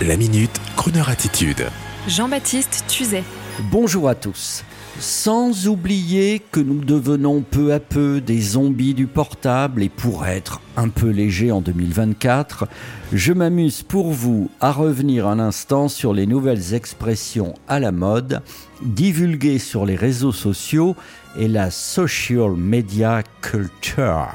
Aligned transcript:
La 0.00 0.16
minute, 0.16 0.60
Kroneur 0.74 1.10
attitude. 1.10 1.66
Jean-Baptiste 2.08 2.84
Tuzet. 2.88 3.22
Bonjour 3.70 4.08
à 4.08 4.16
tous. 4.16 4.64
Sans 4.98 5.68
oublier 5.68 6.40
que 6.50 6.58
nous 6.58 6.82
devenons 6.82 7.42
peu 7.42 7.72
à 7.72 7.78
peu 7.78 8.20
des 8.20 8.40
zombies 8.40 8.94
du 8.94 9.06
portable 9.06 9.80
et 9.80 9.88
pour 9.88 10.26
être 10.26 10.60
un 10.76 10.88
peu 10.88 11.08
léger 11.10 11.52
en 11.52 11.60
2024, 11.60 12.66
je 13.12 13.32
m'amuse 13.32 13.82
pour 13.82 14.10
vous 14.10 14.50
à 14.60 14.72
revenir 14.72 15.28
un 15.28 15.38
instant 15.38 15.88
sur 15.88 16.12
les 16.12 16.26
nouvelles 16.26 16.74
expressions 16.74 17.54
à 17.68 17.78
la 17.78 17.92
mode, 17.92 18.42
divulguées 18.82 19.60
sur 19.60 19.86
les 19.86 19.96
réseaux 19.96 20.32
sociaux 20.32 20.96
et 21.38 21.46
la 21.46 21.70
social 21.70 22.52
media 22.56 23.22
culture, 23.40 24.26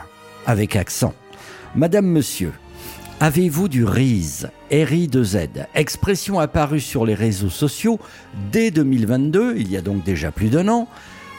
avec 0.46 0.78
accent. 0.78 1.14
Madame, 1.76 2.06
monsieur, 2.06 2.54
Avez-vous 3.20 3.68
du 3.68 3.84
RIZ 3.84 4.48
RI2Z, 4.70 5.66
expression 5.74 6.40
apparue 6.40 6.80
sur 6.80 7.04
les 7.04 7.16
réseaux 7.16 7.50
sociaux 7.50 8.00
dès 8.52 8.70
2022, 8.70 9.56
il 9.58 9.72
y 9.72 9.76
a 9.76 9.82
donc 9.82 10.04
déjà 10.04 10.30
plus 10.30 10.50
d'un 10.50 10.68
an? 10.68 10.88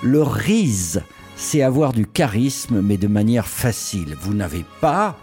Le 0.02 0.20
RIZ, 0.20 1.02
c'est 1.36 1.62
avoir 1.62 1.92
du 1.92 2.04
charisme, 2.04 2.80
mais 2.80 2.96
de 2.96 3.06
manière 3.06 3.46
facile. 3.46 4.16
Vous 4.20 4.34
n'avez 4.34 4.64
pas 4.80 5.16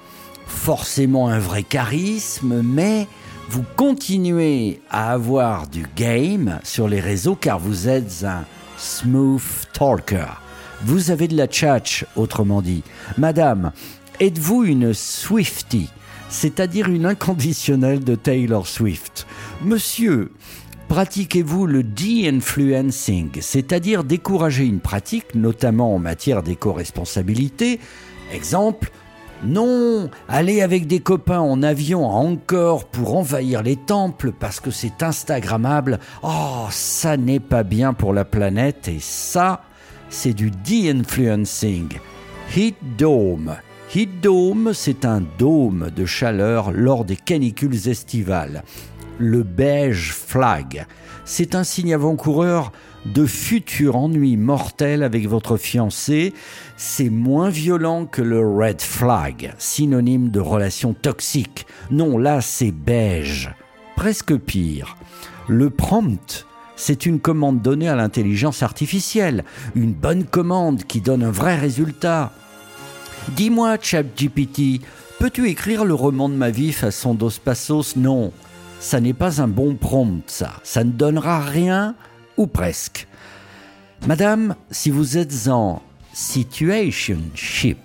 forcément 0.47 1.27
un 1.27 1.39
vrai 1.39 1.63
charisme, 1.63 2.61
mais 2.61 3.05
vous 3.49 3.65
continuez 3.75 4.79
à 4.89 5.11
avoir 5.11 5.67
du 5.67 5.85
game 5.97 6.59
sur 6.63 6.87
les 6.87 7.01
réseaux 7.01 7.35
car 7.35 7.59
vous 7.59 7.89
êtes 7.89 8.23
un 8.23 8.45
smooth 8.77 9.41
talker. 9.73 10.39
Vous 10.85 11.11
avez 11.11 11.27
de 11.27 11.35
la 11.35 11.47
tchatch, 11.47 12.05
autrement 12.15 12.61
dit. 12.61 12.83
Madame, 13.17 13.73
êtes-vous 14.21 14.63
une 14.63 14.93
Swiftie? 14.93 15.89
C'est-à-dire 16.35 16.89
une 16.89 17.05
inconditionnelle 17.05 18.03
de 18.03 18.13
Taylor 18.13 18.67
Swift. 18.67 19.25
Monsieur, 19.63 20.33
pratiquez-vous 20.89 21.65
le 21.65 21.81
de-influencing, 21.81 23.29
c'est-à-dire 23.39 24.03
décourager 24.03 24.65
une 24.65 24.81
pratique, 24.81 25.33
notamment 25.33 25.95
en 25.95 25.99
matière 25.99 26.43
d'éco-responsabilité? 26.43 27.79
Exemple, 28.33 28.91
non, 29.45 30.09
aller 30.27 30.61
avec 30.61 30.87
des 30.87 30.99
copains 30.99 31.39
en 31.39 31.63
avion 31.63 32.05
encore 32.05 32.83
pour 32.85 33.15
envahir 33.15 33.63
les 33.63 33.77
temples 33.77 34.33
parce 34.37 34.59
que 34.59 34.71
c'est 34.71 35.03
Instagrammable, 35.03 35.99
oh, 36.21 36.67
ça 36.69 37.15
n'est 37.15 37.39
pas 37.39 37.63
bien 37.63 37.93
pour 37.93 38.13
la 38.13 38.25
planète 38.25 38.89
et 38.89 38.99
ça, 38.99 39.63
c'est 40.09 40.33
du 40.33 40.51
de-influencing. 40.51 41.87
Heat 42.55 42.75
Dome, 42.97 43.55
Heat 43.93 44.19
Dome, 44.21 44.71
c'est 44.73 45.05
un 45.05 45.21
dôme 45.37 45.89
de 45.95 46.05
chaleur 46.05 46.71
lors 46.71 47.05
des 47.05 47.15
canicules 47.15 47.87
estivales. 47.87 48.63
Le 49.19 49.43
beige 49.43 50.11
flag, 50.11 50.85
c'est 51.23 51.55
un 51.55 51.63
signe 51.63 51.93
avant-coureur 51.93 52.73
de 53.05 53.25
futurs 53.25 53.95
ennuis 53.95 54.35
mortels 54.35 55.03
avec 55.03 55.27
votre 55.27 55.55
fiancé. 55.55 56.33
C'est 56.75 57.09
moins 57.09 57.49
violent 57.49 58.05
que 58.05 58.21
le 58.21 58.45
red 58.45 58.81
flag, 58.81 59.53
synonyme 59.57 60.29
de 60.29 60.39
relation 60.41 60.93
toxique. 60.93 61.65
Non, 61.89 62.17
là 62.17 62.41
c'est 62.41 62.71
beige. 62.71 63.51
Presque 63.95 64.35
pire. 64.35 64.97
Le 65.47 65.69
prompt, 65.69 66.45
c'est 66.75 67.05
une 67.05 67.19
commande 67.21 67.61
donnée 67.61 67.87
à 67.87 67.95
l'intelligence 67.95 68.61
artificielle. 68.61 69.45
Une 69.75 69.93
bonne 69.93 70.25
commande 70.25 70.83
qui 70.83 70.99
donne 70.99 71.23
un 71.23 71.31
vrai 71.31 71.55
résultat. 71.55 72.33
Dis-moi, 73.29 73.77
ChatGPT, 73.81 74.81
peux-tu 75.19 75.49
écrire 75.49 75.83
le 75.83 75.93
roman 75.93 76.29
de 76.29 76.35
ma 76.35 76.51
vie 76.51 76.71
façon 76.71 77.15
Dos 77.15 77.31
Passos? 77.43 77.95
Non, 77.95 78.31
ça 78.79 79.01
n'est 79.01 79.13
pas 79.13 79.41
un 79.41 79.47
bon 79.47 79.75
prompt, 79.75 80.21
ça. 80.27 80.53
Ça 80.63 80.83
ne 80.83 80.91
donnera 80.91 81.41
rien, 81.41 81.95
ou 82.37 82.47
presque. 82.47 83.07
Madame, 84.07 84.55
si 84.69 84.91
vous 84.91 85.17
êtes 85.17 85.47
en 85.47 85.81
situationship, 86.13 87.79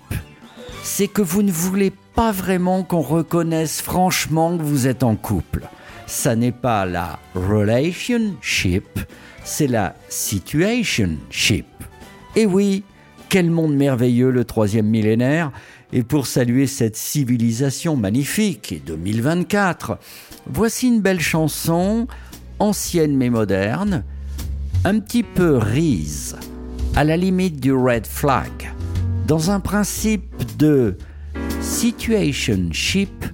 c'est 0.83 1.07
que 1.07 1.23
vous 1.23 1.41
ne 1.41 1.51
voulez 1.51 1.91
pas 2.15 2.31
vraiment 2.31 2.83
qu'on 2.83 3.01
reconnaisse 3.01 3.81
franchement 3.81 4.57
que 4.57 4.63
vous 4.63 4.87
êtes 4.87 5.03
en 5.03 5.15
couple. 5.15 5.67
Ça 6.05 6.35
n'est 6.35 6.51
pas 6.51 6.85
la 6.85 7.19
relationship, 7.35 8.99
c'est 9.43 9.67
la 9.67 9.95
situationship. 10.07 11.65
Et 12.35 12.45
oui, 12.45 12.83
quel 13.31 13.49
monde 13.49 13.73
merveilleux 13.73 14.29
le 14.29 14.43
troisième 14.43 14.87
millénaire 14.87 15.53
Et 15.93 16.03
pour 16.03 16.27
saluer 16.27 16.67
cette 16.67 16.97
civilisation 16.97 17.95
magnifique 17.95 18.73
et 18.73 18.81
2024, 18.85 19.97
voici 20.47 20.89
une 20.89 20.99
belle 20.99 21.21
chanson, 21.21 22.07
ancienne 22.59 23.15
mais 23.15 23.29
moderne, 23.29 24.03
un 24.83 24.99
petit 24.99 25.23
peu 25.23 25.55
rise, 25.55 26.35
à 26.93 27.05
la 27.05 27.15
limite 27.15 27.61
du 27.61 27.71
red 27.71 28.05
flag, 28.05 28.73
dans 29.27 29.49
un 29.49 29.61
principe 29.61 30.57
de 30.57 30.97
situationship 31.61 33.25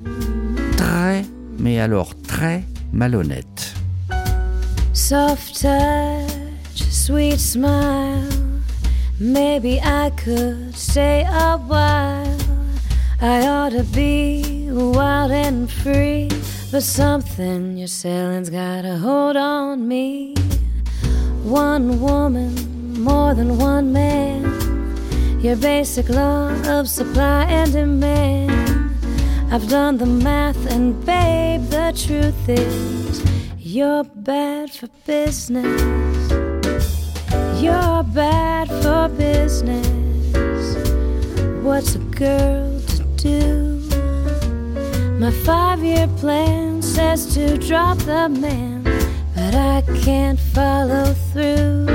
très, 0.77 1.25
mais 1.57 1.79
alors 1.79 2.13
très 2.21 2.63
malhonnête. 2.93 3.73
Soft 4.93 5.59
touch, 5.59 6.83
sweet 6.91 7.39
smile. 7.39 8.36
Maybe 9.19 9.81
I 9.81 10.11
could 10.11 10.75
stay 10.75 11.25
a 11.27 11.57
while. 11.57 12.37
I 13.19 13.47
ought 13.47 13.71
to 13.71 13.83
be 13.83 14.67
wild 14.69 15.31
and 15.31 15.71
free, 15.71 16.29
but 16.71 16.83
something 16.83 17.77
you're 17.77 17.87
selling's 17.87 18.51
got 18.51 18.85
a 18.85 18.97
hold 18.97 19.35
on 19.35 19.87
me. 19.87 20.35
One 21.43 21.99
woman, 21.99 23.01
more 23.01 23.33
than 23.33 23.57
one 23.57 23.91
man. 23.91 24.43
Your 25.41 25.55
basic 25.55 26.09
law 26.09 26.51
of 26.65 26.87
supply 26.87 27.45
and 27.45 27.71
demand. 27.71 28.93
I've 29.51 29.67
done 29.67 29.97
the 29.97 30.05
math, 30.05 30.63
and 30.71 31.03
babe, 31.03 31.63
the 31.69 31.91
truth 32.05 32.47
is, 32.47 33.23
you're 33.57 34.03
bad 34.03 34.69
for 34.69 34.89
business. 35.07 36.06
You're 37.59 38.03
bad 38.03 38.67
for 38.83 39.09
business. 39.17 39.85
What's 41.63 41.95
a 41.95 41.99
girl 41.99 42.79
to 42.79 43.03
do? 43.15 43.79
My 45.19 45.31
five 45.31 45.83
year 45.83 46.07
plan 46.17 46.83
says 46.83 47.33
to 47.33 47.57
drop 47.57 47.97
the 47.97 48.29
man, 48.29 48.83
but 49.33 49.55
I 49.55 49.81
can't 50.03 50.39
follow 50.39 51.15
through. 51.33 51.87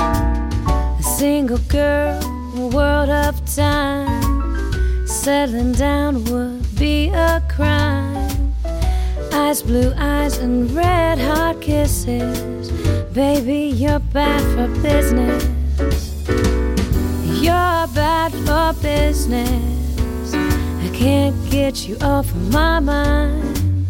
A 0.00 1.02
single 1.16 1.62
girl, 1.68 2.20
a 2.56 2.66
world 2.66 3.08
of 3.08 3.34
time. 3.54 5.06
Settling 5.06 5.74
down 5.74 6.24
would 6.24 6.76
be 6.76 7.10
a 7.10 7.40
crime. 7.48 8.52
Eyes, 9.32 9.62
blue 9.62 9.92
eyes, 9.96 10.38
and 10.38 10.68
red 10.72 11.20
hot 11.20 11.60
kisses 11.60 12.72
Baby, 13.16 13.74
you're 13.74 13.98
bad 13.98 14.42
for 14.54 14.68
business. 14.82 15.42
You're 17.40 17.86
bad 17.94 18.30
for 18.44 18.78
business. 18.82 20.34
I 20.34 20.90
can't 20.92 21.34
get 21.50 21.88
you 21.88 21.96
off 22.02 22.30
of 22.30 22.52
my 22.52 22.78
mind. 22.78 23.86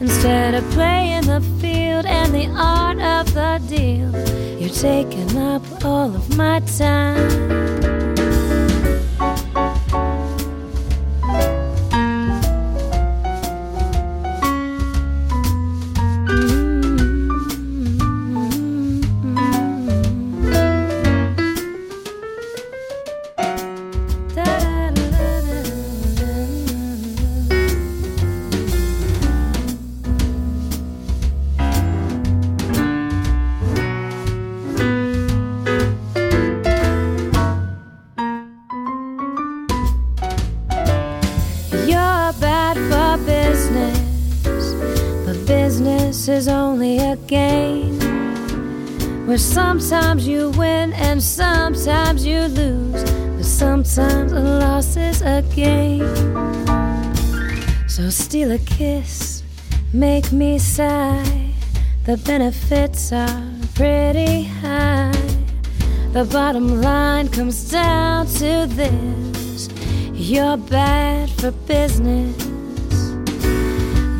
Instead 0.00 0.54
of 0.54 0.64
playing 0.70 1.26
the 1.26 1.42
field 1.60 2.06
and 2.06 2.34
the 2.34 2.46
art 2.56 2.98
of 2.98 3.34
the 3.34 3.60
deal, 3.68 4.10
you're 4.58 4.70
taking 4.70 5.36
up 5.36 5.62
all 5.84 6.16
of 6.16 6.34
my 6.38 6.60
time. 6.60 7.79
Business 46.10 46.40
is 46.40 46.48
only 46.48 46.98
a 46.98 47.14
game 47.28 47.96
where 49.28 49.38
sometimes 49.38 50.26
you 50.26 50.50
win 50.58 50.92
and 50.94 51.22
sometimes 51.22 52.26
you 52.26 52.40
lose, 52.46 53.04
but 53.36 53.44
sometimes 53.44 54.32
a 54.32 54.40
loss 54.40 54.96
is 54.96 55.22
a 55.22 55.40
gain. 55.54 56.02
So 57.88 58.10
steal 58.10 58.50
a 58.50 58.58
kiss 58.58 59.44
make 59.92 60.32
me 60.32 60.58
sigh. 60.58 61.52
The 62.06 62.16
benefits 62.16 63.12
are 63.12 63.42
pretty 63.76 64.42
high. 64.62 65.12
The 66.12 66.24
bottom 66.24 66.80
line 66.80 67.28
comes 67.28 67.70
down 67.70 68.26
to 68.40 68.66
this 68.66 69.68
you're 70.12 70.56
bad 70.56 71.30
for 71.30 71.52
business. 71.68 72.49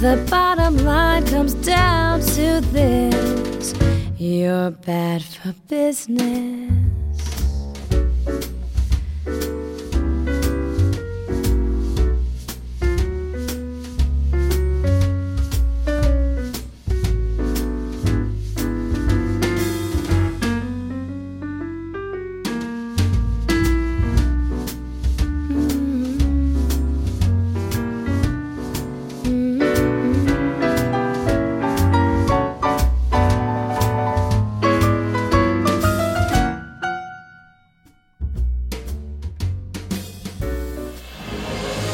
The 0.00 0.16
bottom 0.30 0.78
line 0.78 1.26
comes 1.26 1.52
down 1.52 2.20
to 2.20 2.62
this 2.72 3.74
you're 4.16 4.70
bad 4.70 5.22
for 5.22 5.54
business. 5.68 7.09